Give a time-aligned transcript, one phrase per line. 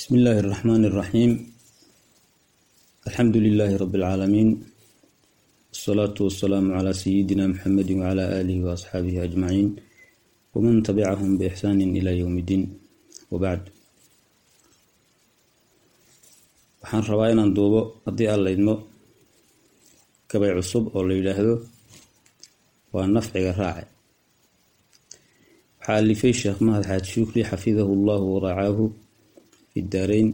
[0.00, 1.30] بسم الله الرحمن الرحيم
[3.08, 4.48] الحمد لله رب العالمين
[5.72, 9.68] والصلاة والسلام على سيدنا محمد وعلى آله وأصحابه أجمعين
[10.54, 12.62] ومن تبعهم بإحسان إلى يوم الدين
[13.32, 13.62] وبعد
[16.86, 18.74] waxaan rabaa inaan duubo haddii aan laydmo
[20.30, 21.54] gabay cusub oo la yidhaahdo
[22.94, 23.90] waa nafciga raace
[25.78, 28.84] waxaa alifay sheekh mahad xaaj shukri xafidahu allahu waracaahu
[29.71, 30.29] fi daarayn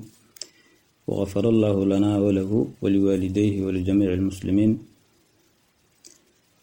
[1.08, 4.74] waqafara allahu lanaa walahu waliwaalidayhi walijamiici lmuslimiin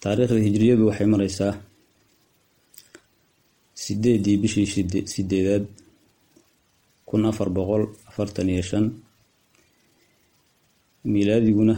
[0.02, 1.52] taariikhda hijriyadu waxay mareysaa
[3.84, 4.66] sideedii bishii
[5.14, 5.64] sideedaad
[7.08, 8.86] kun afar boqol afartan iyo shan
[11.12, 11.74] milaadiguna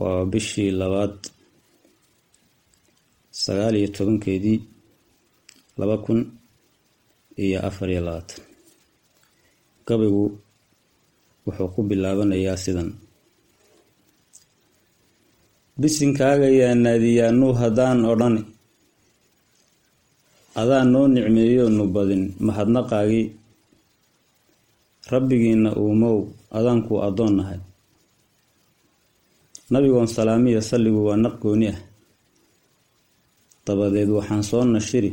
[0.00, 1.16] waa bishii labaad
[3.44, 4.58] sagaal iyo tobankeedii
[5.78, 6.20] laba kun
[7.44, 8.40] iyo afar iyo labaatan
[9.86, 10.24] gabaygu
[11.46, 12.90] wuxuu ku bilaabanayaa sidan.
[15.80, 18.42] Bisinkaaga yaa naadiyaanuu haddaan odhani.
[20.60, 23.26] Adaa noo nicmeeyo nu badin mahadnaqaagii
[25.12, 26.18] rabbigiina uumow
[26.56, 27.60] adaankuu addoon nahay
[29.72, 31.78] nabigoon salaamiya salligu waa naq gooni ah.
[33.66, 35.10] Dabadeed waxaan soo nashiri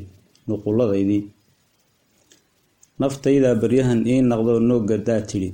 [0.48, 1.22] nuqulladaydii
[3.02, 5.50] naftaydaa baryahan ii naqdoo noo gadaa tidhi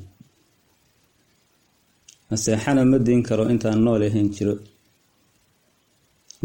[2.29, 4.55] naseexana ma dayn karo intaan nool ahayn jiro.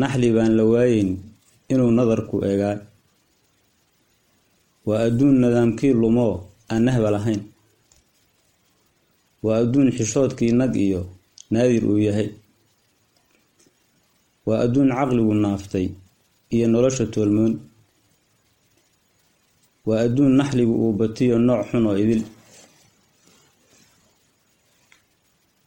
[0.01, 1.11] Naxli baan la waayeyn
[1.73, 2.77] inuu nadarku eegaa.
[4.87, 6.35] Waa adduun nadaamkii lumoo
[6.73, 7.43] aan nahba lahayn.
[9.45, 11.01] Waa adduun xishoodkii nag iyo
[11.53, 12.29] naadir uu yahay.
[14.47, 15.87] Waa adduun caqligu naaftay
[16.55, 17.53] iyo nolosha toolmoon
[19.91, 22.23] waa adduun naxligu uu batiyo nooc xun oo idil.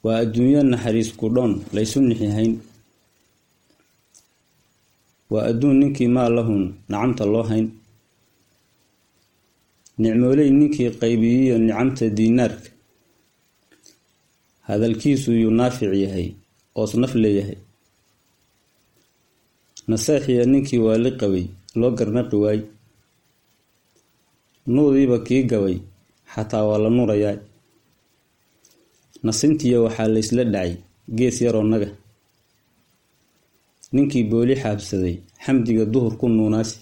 [0.03, 2.53] Waa adduunyo naxariis kudhoon laysu nixihayn
[5.31, 7.67] waa adduun ninkii maal lahun nacamta loo hayn.
[10.01, 12.69] Nicmooley ninkii qaybiyiyo nicamta diinaarka
[14.67, 16.27] hadalkiisu yuu naafic yahay
[16.79, 17.57] oos naf leeyahay
[19.89, 21.45] naseexiya ninkii waali qabay
[21.79, 22.59] loo garnaqi waay
[24.67, 25.77] nuudiiba kii gabay
[26.33, 27.37] xataa waa la nuurayaa
[29.25, 30.71] nasintiya waxaa laysla dhacay
[31.17, 31.89] gees yaroo naga.
[33.93, 36.77] Ninkii booli xaabsaday xamdiga duhur ku nuunaasi.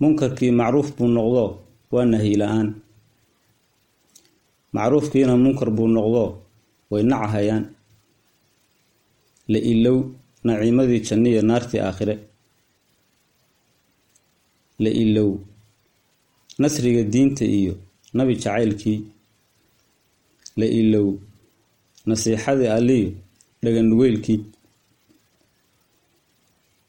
[0.00, 1.50] Munkarkii macruuf buu noqdoo
[1.92, 2.68] waa nahyi la'aan.
[4.74, 6.28] Macruufkiina munkar buu noqdoo
[6.90, 7.64] way nacahayaan.
[9.52, 9.98] La ilow
[10.44, 12.14] naciimadii janniya naartii aakhire
[14.78, 15.30] la ilow.
[16.58, 17.74] Nasriga diinta iyo
[18.14, 18.98] nabi jacaylkii
[20.56, 21.08] la ilow.
[22.06, 23.10] Nasiixadii alliyo
[23.62, 24.40] dhaganugeylkii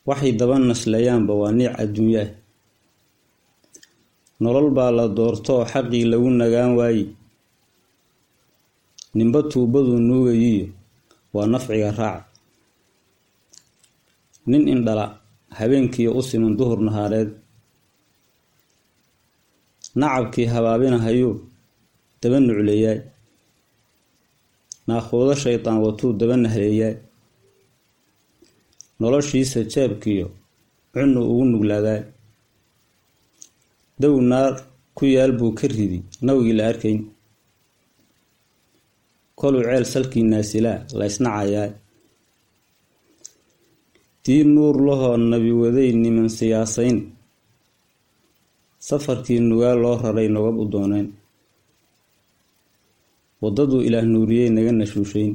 [0.06, 2.30] waxay daba nashlayaanba waa niic adduunyo ah.
[4.42, 7.06] Nolol baa la doortoo xaqii lagu nagaan waaye.
[9.16, 10.68] Ninba tuubaduu nuugayiyo
[11.34, 12.26] waa nafciga raaca
[14.48, 15.06] nin indhala
[15.58, 17.32] habeenkiiyo u siman duhur nahaareed
[20.00, 21.36] nacabkii habaabinahayuu
[22.22, 23.00] daba nucleeyaay
[24.88, 26.96] naaquudo shaydaan watuu daba nahleeyaay
[29.00, 30.28] noloshiisa jeebkiyo
[30.94, 32.02] cunnu ugu nuglaadaa
[34.02, 34.54] dow naar
[34.98, 37.00] ku yaal buu ka ridi nawgii la arkayn.
[39.40, 41.70] Koluu ceel salkii naasilaa la ysnacayaa
[44.56, 46.98] nuur lahoo nabi waday niman siyaasayn
[48.88, 51.08] safarkii nugaa loo raray nogab u dooneen
[53.42, 55.34] waddaduu ilaah nuuriyey naga nashuushayn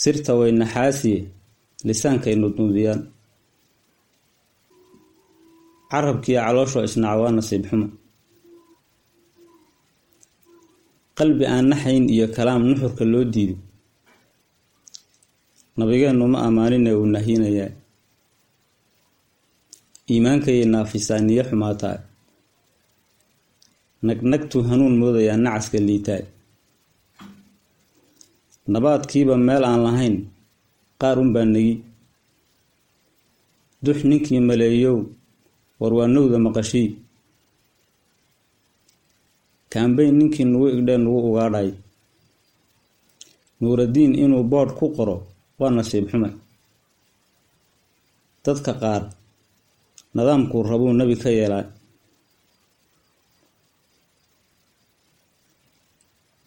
[0.00, 1.18] sirta way naxaasiye
[1.88, 3.00] lisaankay nudnuudiyaan.
[5.90, 7.86] Carabkiiyo calooshoo isnaca waa nasiib xumo
[11.18, 13.56] qalbi aan naxayn iyo kalaam nuxurka loo diido.
[15.76, 17.70] Nabigeennu ma ammaaninee uu nahyinayaa
[20.12, 21.96] iimaankayay naafisaa niyo xumaataa.
[24.06, 26.22] Nagnagtuu hanuun moodayaa nacaska liitaa
[28.72, 30.16] nabaadkiiba meel aan lahayn
[31.00, 31.74] qaar unbaa negi.
[33.84, 34.98] Dux ninkii maleeyow
[35.80, 36.88] war waa nowda maqashii.
[39.72, 41.68] Kaambeyn ninkii nugu igdhee nugu ugaadhay.
[43.60, 45.16] Nuuradiin inuu boodh ku qoro
[45.58, 46.30] waa nasiib xume.
[48.44, 49.02] Dadka qaar
[50.14, 51.64] nadaamkuu rabuu nebi ka yeelaa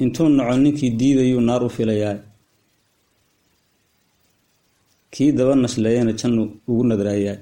[0.03, 2.15] intuu nocon ninkii diidayuu naar u filayaa.
[5.13, 7.37] Kii daba nashleeyana jannu ugu nadraayaa.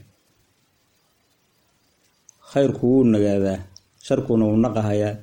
[2.51, 3.57] Khayrku wuu nagaadaa
[4.05, 5.15] sharkuna wuu naqahayaa.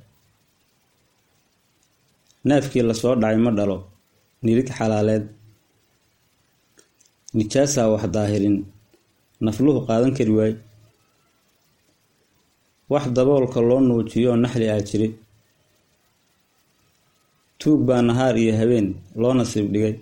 [2.46, 3.76] Neefkii la soo dhacay ma dhalo
[4.44, 5.24] nilig xalaaleed.
[7.36, 8.56] Nijaasaa wax daahirin
[9.44, 10.54] nafluhu qaadan kari waay
[12.92, 15.08] wax daboolka loo nuujiyo naxli ah jire
[17.60, 18.88] tuug baa nahaar iyo habeen
[19.20, 19.94] loo nasiib dhigay.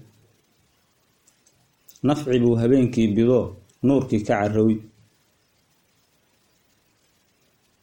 [2.06, 3.44] Nafci buu habeenkii bidoo
[3.86, 4.76] nuurkii ka carrowi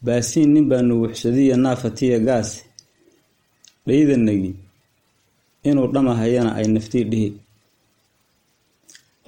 [0.05, 2.49] baasiin nin baa nuwuxsadiya naafatiya gaas
[3.87, 4.51] dhaydanagi
[5.69, 7.29] inuu dhamahayana ay naftii dhihi.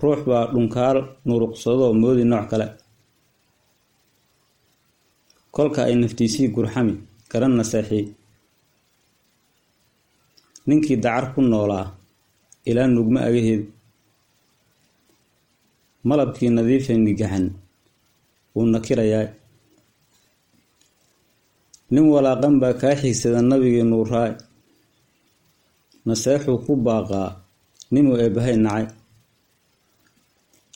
[0.02, 2.68] Ruux baa dhunkaal nuruqsadoo moodi nooc kale
[5.56, 6.94] kolka ay naftiisii gurxami
[7.32, 8.06] garan naseexii
[10.68, 11.88] ninkii dacar ku noolaa
[12.70, 13.64] ilaa nugma agaheed.
[16.08, 17.46] Malabkii nadiifee nigaxan
[18.54, 19.28] wuu nakirayaa
[21.92, 24.32] nin walaaqan baa kaa xigsada nabigii nuuraay
[26.08, 27.30] naseexuu ku baaqaa
[27.92, 28.86] ninuu eebbahay nacay.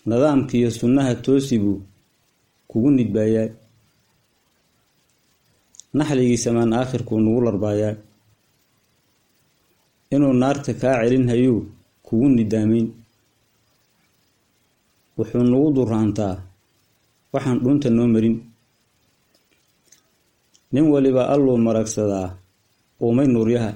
[0.07, 1.79] Nidaamkiiyo sunnaha toosi buu
[2.69, 3.47] kugu nidbaayaa
[5.97, 7.95] naxligii samaan aakhirkuu nugu larbaayaa.
[10.13, 11.61] Inuu naarta kaa celin hayuu
[12.05, 12.87] kugu nidaamayn
[15.17, 16.35] wuxuu nagu duraantaa
[17.33, 18.35] waxaan dhuunta noo marin.
[20.73, 22.27] Nin waliba alluu maragsadaa
[23.03, 23.71] uumay nuuryaha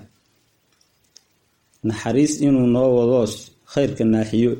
[1.87, 3.33] naxariis inuu noo wadoos
[3.71, 4.51] khayrka naaxiyo.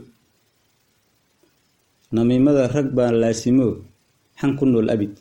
[2.15, 3.67] Namiimada rag baa laasimo
[4.39, 5.13] xan ku nool abid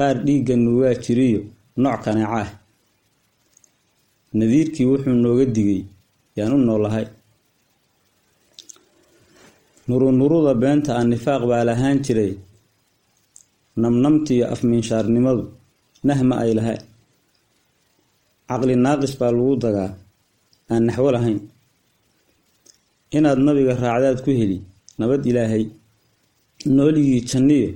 [0.00, 1.40] qaar dhiigga nuugaa jiriyo
[1.82, 2.50] nooc kaneeca ah
[4.38, 5.82] nadiirkii wuxuu nooga digay
[6.36, 7.06] yaan u noolahay.
[9.88, 12.32] Nurunuruda beenta ah nifaaq baa lahaan jiray
[13.82, 15.42] namnamtiyo afmiinshaarnimadu
[16.06, 16.78] nahma ay lahay
[18.48, 19.90] caqli naaqis baa lagu dagaa
[20.72, 21.40] aan naxwo lahayn.
[23.16, 24.58] Inaad nabiga raacdaad ku heli
[24.98, 25.64] nabad ilaahay
[26.76, 27.70] nooligii janniyo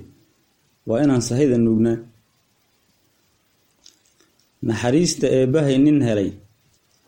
[0.89, 1.99] waa inaan sahayda nuugnaa
[4.69, 6.31] naxariista eebbahay nin helay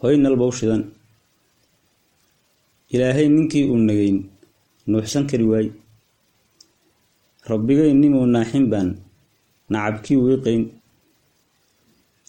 [0.03, 0.83] hoynalbow shidan.
[2.95, 4.19] Ilaahay ninkii uu nagayn
[4.91, 5.67] nuuxsan kari waay
[7.51, 8.89] rabbigay nimuu naaxin baan
[9.73, 10.63] nacabkii wiiqayn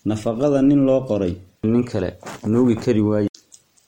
[0.07, 1.33] nafaqada nin loo qoray
[1.71, 2.09] nin kale
[2.51, 3.29] nuugi kari waaye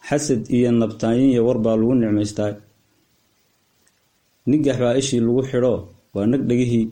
[0.08, 2.52] xasad iyo nabtaayin iyo war baa lagu nicmaystaa
[4.50, 5.80] nigax baa ishii lagu xidhoo
[6.14, 6.88] waa nag dhegihii.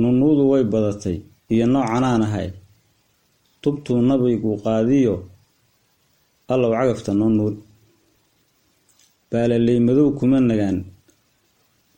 [0.00, 1.18] Nunuudu way badatay
[1.52, 2.48] iyo noocanaan ahay.
[3.62, 5.14] Tubtuu nabigu qaadiyo
[6.52, 7.58] allow cagafta noo nuuri
[9.30, 10.78] baalaley madow kuma nagaan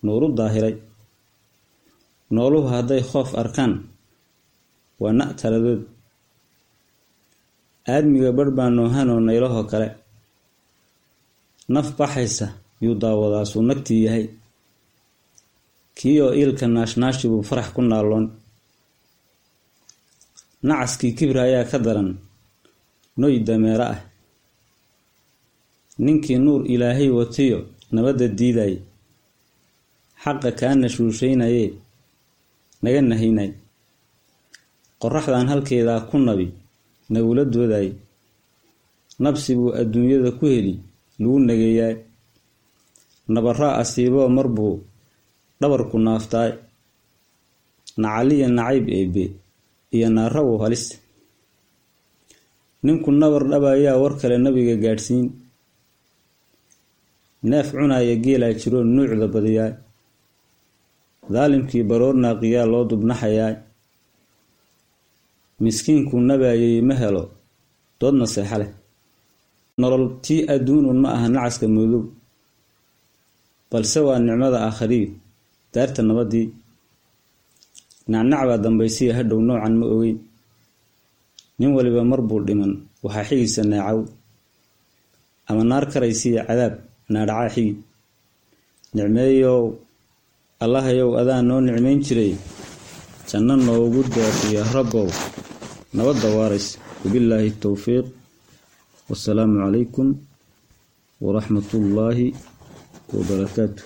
[0.05, 0.75] nuuru daahiray.
[2.35, 3.73] Nooluhu hadday khoof arkaan
[5.01, 5.83] waa na' taladood.
[7.93, 9.89] Aadmiga barh baa noohanoo naylahoo kale.
[11.75, 12.47] Naf baxaysa
[12.83, 14.25] yuu daawadaa suu nagtii yahay.
[15.97, 18.27] Kii oo iilka naashnaashi buu farax ku naalloon
[20.67, 22.11] nacaskii kibra ayaa ka daran.
[23.21, 24.01] Noy dameero ah.
[26.05, 27.59] Ninkii nuur ilaahay watiyo
[27.93, 28.75] nabadda diiday.
[30.23, 31.69] Xaqa kaa nashuushaynayee
[32.83, 33.51] naga nahaynay.
[35.01, 36.47] Qoraxdan halkeedaa ku nabi
[37.13, 37.89] nagula dooday.
[39.23, 40.75] Nabsi buu adduunyada ku heli
[41.21, 41.95] lagu nageeyaa.
[43.33, 44.75] Nabaraa asiiboo mar buu
[45.61, 46.53] dhabarku naaftaay
[48.01, 49.25] nacaliya nacayb eebe
[49.95, 50.85] iyo naarawow halis.
[52.85, 55.27] Ninku nabar dhabayaa war kale nabiga gaadhsiin.
[57.51, 59.71] Neef cunaya geelaa jiroo nuucda badiyaa
[61.33, 63.53] daalimkii baroor naaqiyaa loo dubnaxayaa
[65.63, 67.23] miskiinkuu nabaayay ma helo
[68.01, 68.71] dood naseexa leh.
[69.81, 72.05] Nolol tii adduunun ma aha nacaska moodow
[73.71, 75.11] balse waa nicmada aakhariyo
[75.75, 76.47] daarta nabadii
[78.13, 80.19] nacnac baa dambaysiya hadhow noocan ma ogeyn.
[81.59, 82.73] Nin waliba mar buu dhiman
[83.05, 84.01] waxaa xigiisa naacaw
[85.49, 86.75] ama naar karaysiya cadaab
[87.13, 87.73] naadhacaa xigi
[88.95, 89.63] nicmeeyow
[90.65, 92.33] allahayow adaa noo nicmayn jiray.
[93.29, 95.09] Janno noogu deeqiyo rabbow.
[95.97, 96.69] Nabadda waarays
[97.03, 98.07] wabillaahi towfiiq
[99.09, 100.09] wasalaamu calaykum
[101.25, 102.27] waraxmatullaahi
[103.15, 103.83] wabarakaatu